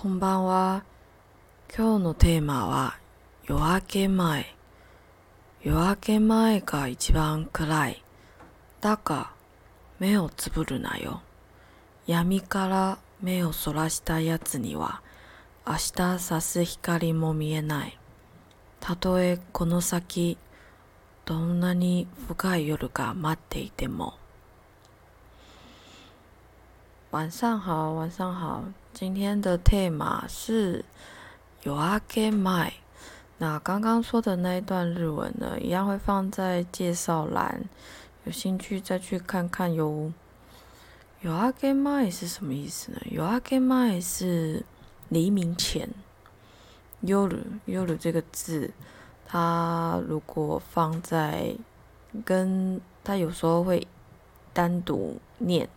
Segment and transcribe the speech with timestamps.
[0.00, 0.82] こんばんは。
[1.76, 2.98] 今日のテーマは
[3.44, 4.56] 夜明け前。
[5.62, 8.02] 夜明け前が一番暗い。
[8.80, 9.32] だが、
[9.98, 11.20] 目をつぶるなよ。
[12.06, 15.02] 闇から目をそらしたやつには、
[15.66, 17.98] 明日差す光も見えない。
[18.80, 20.38] たとえこの先、
[21.26, 24.19] どんなに深い夜が待っていても。
[27.10, 28.62] 晚上好，晚上好。
[28.92, 30.84] 今天的 tema 是
[31.64, 32.70] “yoake mai”。
[33.38, 37.64] 那刚刚说的那一段日文呢，一样会放在介绍栏，
[38.22, 40.12] 有兴趣再去看看哟。
[41.24, 44.64] “yoake mai” 是什么意思呢？“yoake mai” 是
[45.08, 45.90] 黎明前。
[47.02, 48.70] “yoru yoru” 这个字，
[49.26, 51.56] 它如果放在
[52.24, 53.84] 跟它有时候会
[54.52, 55.68] 单独念。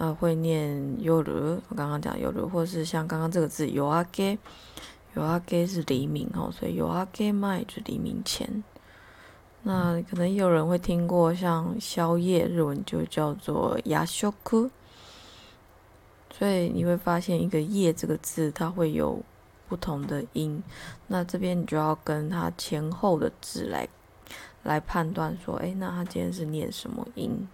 [0.00, 8.64] 呃，会念 yoru，我刚刚讲 yoru，或是像刚刚这个字 yoake，yoake 是黎明哦，所以 yoake mai 就黎明前。
[9.62, 14.70] 那可能有人会听过像宵夜，日文就叫做 yashoku。
[16.32, 19.22] 所以你会发现一个夜这个字，它会有
[19.68, 20.62] 不同的音。
[21.08, 23.86] 那这边你就要跟它前后的字来
[24.62, 27.46] 来判断说，哎，那它今天是念什么音？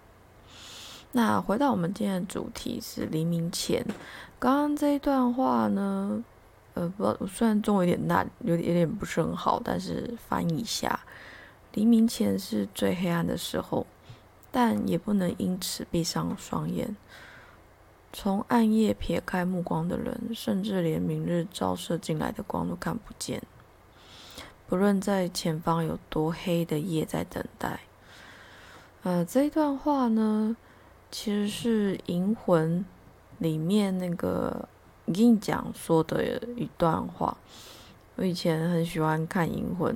[1.12, 3.85] 那回到我们今天的主题是黎明前。
[4.39, 6.23] 刚刚这一段话呢，
[6.75, 11.01] 呃，不，虽然中文有点烂，有点有点不是很好，但是翻译一下：
[11.73, 13.87] 黎明前是最黑暗的时候，
[14.51, 16.95] 但也不能因此闭上双眼。
[18.12, 23.43] 从暗夜撇开目光的人，甚至连明日照射进来的光都看不见。
[24.69, 27.81] 不论在前方有多黑的夜在等待。
[29.03, 30.57] 呃，这一段话呢？
[31.11, 32.81] 其实是《银魂》
[33.39, 34.69] 里面那个
[35.07, 37.37] 银讲说的一段话。
[38.17, 39.95] 我以前很喜欢看《银魂》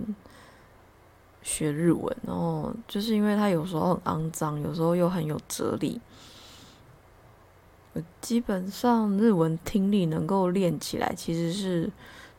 [1.43, 6.01] 学日文，然后就是因为它有时候很肮脏，有时候又很有哲理。
[7.93, 11.91] 我基本上日文听力能够练起来，其实是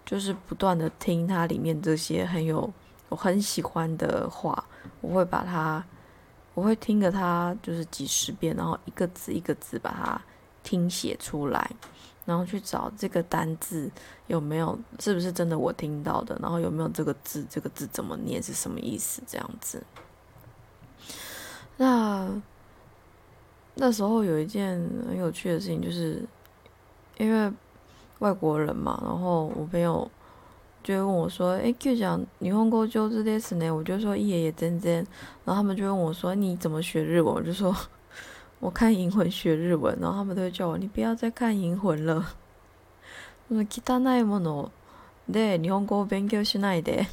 [0.05, 2.71] 就是不断的听它里面这些很有
[3.09, 4.65] 我很喜欢的话，
[5.01, 5.83] 我会把它。
[6.53, 10.21] 我会听着它，就是几十遍，然后一个字一个字把它
[10.63, 11.71] 听写出来，
[12.25, 13.89] 然后去找这个单字
[14.27, 19.81] 有没有是不是真的我听到的，然后有没有这个字，这个字怎么念是什么意思这样子。
[21.77, 22.29] 那
[23.75, 26.25] 那时候有一件很有趣的事情，就是
[27.17, 27.51] 因为
[28.19, 30.09] 外国人嘛，然后我朋友。
[30.82, 35.04] 就会问我说：“哎，Q 讲霓虹沟就是这次呢？”我就说：“一爷爷真真。”
[35.44, 42.34] 然后他们就问我说：“你怎么学日文？”我就说：“ 我看银魂学日文。”然后他们都会叫我：“你不要再看银魂了。”
[43.48, 44.70] 那么其他那一门哦，
[45.32, 47.06] 对，霓虹沟勉強しないで。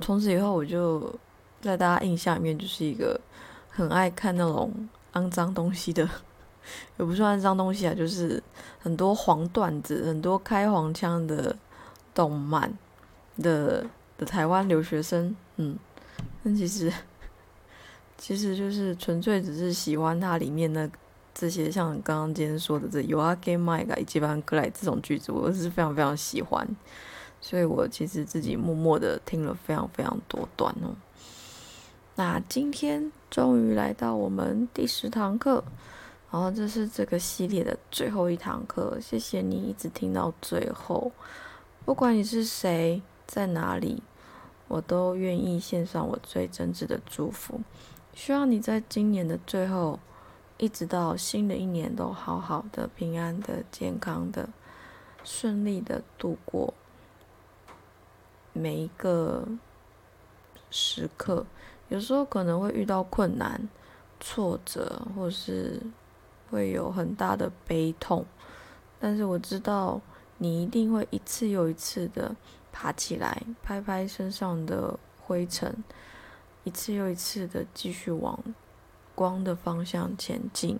[0.00, 1.14] 从此以后，我就
[1.60, 3.20] 在大家印象里面就是一个
[3.68, 4.72] 很爱看那种
[5.12, 6.08] 肮脏东西的，
[6.98, 8.42] 也不算脏东西啊，就是
[8.78, 11.54] 很多黄段子、很多开黄腔的。
[12.13, 12.77] 动漫
[13.41, 13.85] 的
[14.17, 15.77] 的台湾留学生，嗯，
[16.43, 16.91] 但其实
[18.17, 20.89] 其实就是纯粹只是喜欢它里面的
[21.33, 26.67] 这些，像刚刚今天说的这 “you are game my guy” 基本上格莱这种句子，我是非常非常喜欢，
[27.41, 30.95] 所以我其实自己默默的听了非常非常多段哦。
[32.15, 35.63] 那今天终于来到我们第十堂课，
[36.31, 41.11] 然后这是这个系列的最后一堂课，谢谢你一直听到最后。
[41.85, 44.01] 不管你是谁，在哪里，
[44.69, 47.59] 我都愿意献上我最真挚的祝福。
[48.13, 49.99] 希望你在今年的最后，
[50.57, 54.47] 一直到新的一年，都好好的、平安的、健康的、
[55.25, 56.73] 顺利的度过
[58.53, 59.45] 每一个
[60.71, 61.45] 时刻。
[61.89, 63.67] 有时候可能会遇到困难、
[64.21, 65.81] 挫折，或是
[66.49, 68.25] 会有很大的悲痛，
[69.01, 69.99] 但是我知道。
[70.43, 72.35] 你一定会一次又一次的
[72.73, 75.73] 爬起来，拍拍身上的灰尘，
[76.65, 78.37] 一次又一次的继续往
[79.15, 80.77] 光的方向前进。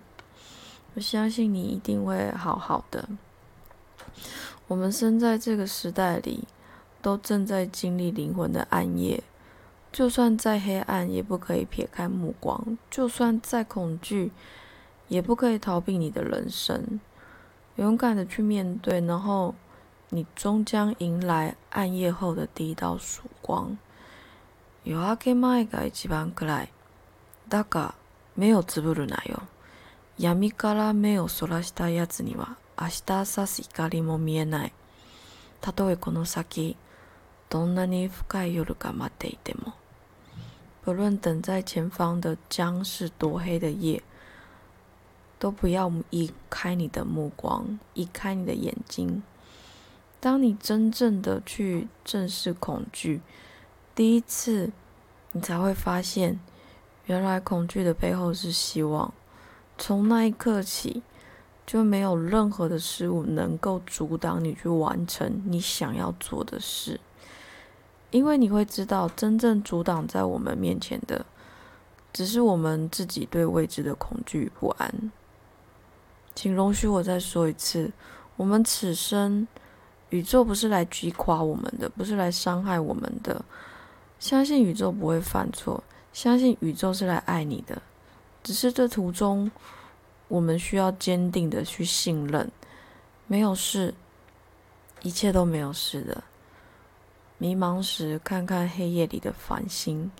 [0.92, 3.08] 我相信你一定会好好的。
[4.66, 6.46] 我们生在这个时代里，
[7.00, 9.22] 都正在经历灵魂的暗夜。
[9.90, 14.30] 就算再黑暗，也不可以撇开目光；就算再恐惧，
[15.08, 17.00] 也不可以逃避你的人生。
[17.77, 19.55] 勇敢的去面对，然后
[20.09, 23.77] 你终将迎来暗夜后的第一道曙光。
[24.83, 26.69] 夜明け前が一番暗い。
[27.47, 27.95] だが
[28.35, 29.43] 目をつぶるなよ。
[30.17, 34.73] 闇から目をそらしたやつには 明日さす光も見えない。
[35.61, 36.75] たとえこの先
[37.49, 39.73] どんなに深い夜が待っていても，
[40.83, 44.01] 不论等在前方的将是多黑的夜，
[45.44, 49.22] 都不要移开你的目光，移开你的眼睛。
[50.18, 53.20] 当你真正的去正视恐惧，
[53.94, 54.72] 第一次，
[55.32, 56.40] 你才会发现，
[57.04, 59.12] 原来恐惧的背后是希望。
[59.76, 61.02] 从那一刻起，
[61.66, 66.98] 就没有任何的事物能够阻挡你去完成你想要做的事。
[68.10, 71.26] 因为你会知道，真正阻挡在我们面前的，
[72.14, 75.12] 只是我们自己对未知的恐惧与不安。
[76.34, 77.90] 请容许我再说一次：
[78.36, 79.46] 我们此生，
[80.10, 83.44] 宇宙不是来击垮我们的，不是来伤害我们的。
[84.18, 85.82] 相信宇宙不会犯错，
[86.12, 87.80] 相信宇宙是来爱你的。
[88.42, 89.50] 只是这途中，
[90.28, 92.50] 我们需要坚定的去信任，
[93.26, 93.94] 没有事，
[95.02, 96.24] 一切都没有事的。
[97.38, 100.10] 迷茫时，看看黑夜里的繁星，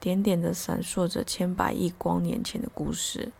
[0.00, 3.30] 点点的闪烁着千百亿光年前的故事。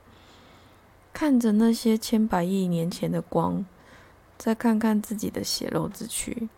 [1.14, 3.64] 看着那些千百亿年前的光，
[4.37, 6.49] 再看看自己的血肉之躯，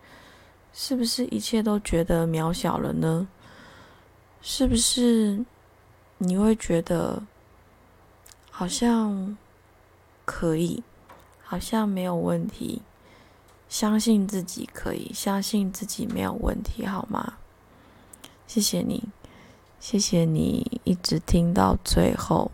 [0.73, 3.29] 是不是一切都觉得渺小了呢？
[4.41, 5.45] 是不是
[6.17, 7.23] 你会觉得
[8.51, 9.37] 好像
[10.25, 10.83] 可以，
[11.43, 12.81] 好像没有问题？
[13.69, 17.35] 相信自己可以，相信自己没有问题，好吗？
[18.47, 19.05] 谢谢你，
[19.81, 22.51] 谢谢你一直听到最后，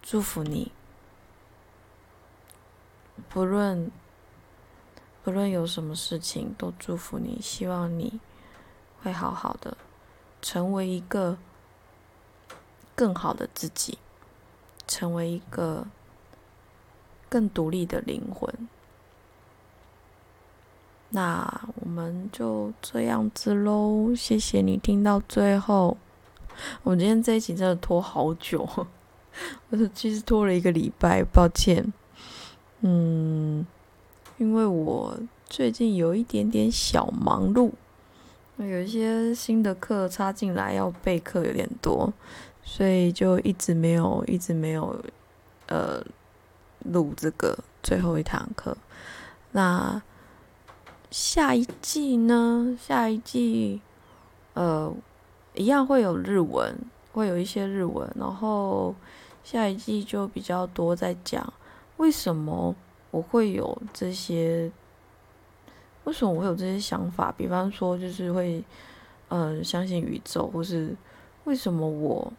[0.00, 0.70] 祝福你。
[3.28, 3.90] 不论
[5.22, 8.20] 不论有什么事情，都祝福你，希望你
[9.02, 9.76] 会好好的，
[10.40, 11.38] 成为一个
[12.94, 13.98] 更好的自己，
[14.86, 15.86] 成为一个
[17.28, 18.52] 更独立的灵魂。
[21.10, 25.96] 那我们就这样子喽，谢谢你听到最后。
[26.82, 28.68] 我今天这一集真的拖好久，
[29.70, 31.92] 我是其实拖了一个礼拜，抱歉。
[32.82, 33.66] 嗯，
[34.38, 35.18] 因为我
[35.48, 37.72] 最近有一点点小忙碌，
[38.58, 42.12] 有一些新的课插进来要备课有点多，
[42.62, 45.02] 所以就一直没有，一直没有
[45.66, 46.04] 呃
[46.80, 48.76] 录这个最后一堂课。
[49.52, 50.02] 那。
[51.10, 52.74] 下一季呢？
[52.80, 53.82] 下一季，
[54.54, 54.90] 呃，
[55.52, 56.74] 一样会有日文，
[57.12, 58.10] 会有一些日文。
[58.18, 58.94] 然后
[59.44, 61.52] 下一季就比较多在讲
[62.02, 62.74] 为什么
[63.12, 64.68] 我会有这些，
[66.02, 67.30] 为什么我会有这些想法？
[67.30, 68.64] 比方说，就是会，
[69.28, 70.96] 嗯，相信宇宙，或是
[71.44, 72.32] 为什么我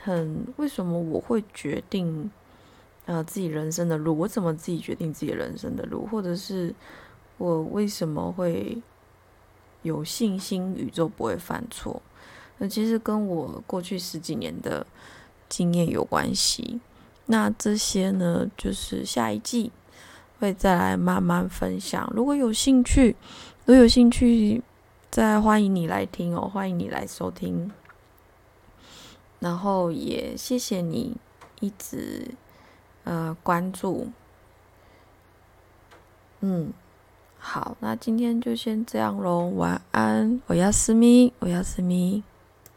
[0.00, 2.30] 很，为什么我会决定。
[3.06, 6.06] 呃，自己人生的路，我怎么自己决定自己人生的路？
[6.06, 6.72] 或者是
[7.38, 8.80] 我为什么会
[9.82, 12.00] 有信心宇宙不会犯错？
[12.58, 14.86] 那其实跟我过去十几年的
[15.50, 16.80] 经验有关系。
[17.26, 19.70] 那这些呢，就是下一季
[20.38, 22.10] 会再来慢慢分享。
[22.16, 23.14] 如果有兴趣，
[23.66, 24.62] 如果有兴趣，
[25.10, 27.70] 再欢迎你来听哦，欢迎你来收听。
[29.40, 31.18] 然后也谢谢你
[31.60, 32.28] 一直。
[33.04, 34.08] 呃，关注，
[36.40, 36.70] 嗯，
[37.38, 42.22] 好，那今天就先这样喽，晚安，我要思密，我要思密。